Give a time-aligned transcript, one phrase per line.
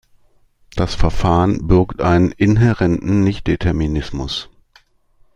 [0.75, 4.49] Das Verfahren birgt einen inhärenten Nichtdeterminismus.